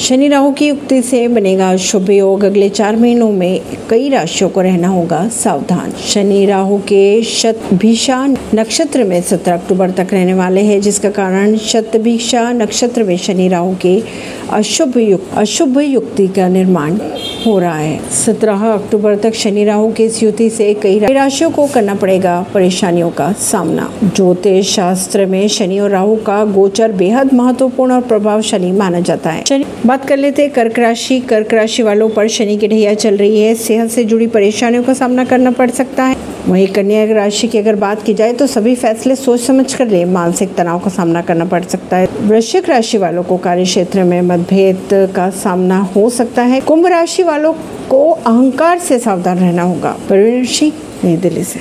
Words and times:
शनि 0.00 0.28
राहु 0.28 0.50
की 0.50 0.66
युक्ति 0.66 1.00
से 1.02 1.26
बनेगा 1.28 1.76
शुभ 1.76 2.10
योग। 2.10 2.44
अगले 2.44 2.68
चार 2.68 2.96
महीनों 2.96 3.30
में 3.32 3.60
कई 3.90 4.08
राशियों 4.08 4.48
को 4.50 4.60
रहना 4.60 4.88
होगा 4.88 5.28
सावधान। 5.28 5.92
शनि 6.06 6.44
राहु 6.46 6.78
के 6.78 7.22
शतभिषा 7.22 8.26
नक्षत्र 8.54 9.04
में 9.04 9.20
सत्रह 9.22 9.54
अक्टूबर 9.54 9.90
तक 9.90 10.08
रहने 10.12 10.34
वाले 10.34 10.60
हैं, 10.60 10.80
जिसका 10.80 11.10
कारण 11.10 11.56
शतभिषा 11.56 12.50
नक्षत्र 12.52 13.04
में 13.04 13.16
शनि 13.16 13.48
राहु 13.48 13.74
के 13.82 14.02
अशुभ 14.50 14.96
युक्त 14.98 15.38
अशुभ 15.38 15.78
युक्ति 15.80 16.28
का 16.28 16.48
निर्माण 16.48 16.98
हो 17.46 17.58
रहा 17.58 17.76
है। 17.76 17.98
सत्रह 18.10 18.66
अक्टूबर 18.68 19.16
तक 19.16 19.34
शनि 19.34 19.64
राहु 19.64 19.90
की 19.92 20.04
इस 20.04 20.22
युति 20.22 20.48
से 20.50 20.72
कई 20.74 20.98
राशियों 20.98 21.50
को 21.50 21.66
करना 21.66 21.94
पड़ेगा। 21.94 22.46
परेशानियों 22.54 23.10
का 23.10 23.30
सामना। 23.32 23.90
ज्योतिष 24.04 24.74
शास्त्र 24.74 25.26
में 25.26 25.48
शनि 25.48 25.78
और 25.78 25.90
राहु 25.90 26.16
का 26.16 26.44
गोचर 26.44 26.92
बेहद 26.92 27.32
महत्वपूर्ण 27.32 27.92
और 27.92 28.00
प्रभावशाली 28.00 28.72
माना 28.72 29.00
जाता 29.00 29.30
है। 29.30 29.44
शनि 29.44 29.64
बात 29.86 30.04
कर 30.04 30.16
लेते 30.16 30.42
हैं 30.42 30.50
कर्क 30.50 30.78
राशि। 30.78 31.20
कर्क 31.20 31.54
राशि 31.54 31.82
वालों 31.82 32.08
पर 32.08 32.28
शनि 32.28 32.56
की 32.56 32.68
ढैया 32.68 32.94
चल 32.94 33.16
रही 33.16 33.40
है। 33.40 33.54
सेहत 33.54 33.90
से 33.90 34.04
जुड़ी 34.04 34.26
परेशानियों 34.26 34.82
का 34.84 34.94
सामना 34.94 35.24
करना 35.24 35.50
पड़ 35.50 35.70
सकता 35.70 36.04
है। 36.04 36.16
वहीं 36.48 36.66
कन्या 36.66 37.04
राशि 37.14 37.48
की 37.48 37.58
अगर 37.58 37.76
बात 37.76 38.02
की 38.02 38.14
जाए 38.14 38.32
तो 38.32 38.46
सभी 38.46 38.74
फैसले 38.74 39.16
सोच 39.16 39.40
समझ 39.40 39.74
कर 39.74 39.86
ले। 39.86 40.04
मानसिक 40.04 40.54
तनाव 40.54 40.78
का 40.78 40.90
सामना 40.90 41.22
करना 41.22 41.44
पड़ 41.44 41.62
सकता 41.64 41.96
है। 41.96 42.08
वृश्चिक 42.20 42.68
राशि 42.68 42.98
वालों 42.98 43.22
को 43.22 43.36
कार्य 43.36 43.64
क्षेत्र 43.64 44.04
में 44.04 44.20
मतभेद 44.22 44.88
का 45.16 45.28
सामना 45.30 45.78
हो 45.96 46.08
सकता 46.10 46.42
है। 46.42 46.60
कुंभ 46.60 46.86
राशि 46.86 47.22
वालों 47.30 47.52
को 47.90 48.10
अहंकार 48.10 48.78
से 48.78 48.98
सावधान 48.98 49.38
रहना 49.38 49.62
होगा। 49.62 49.90
परवीन 50.08 50.44
सिंह 50.44 50.72
नई 51.04 51.16
दिल्ली 51.16 51.44
से। 51.44 51.58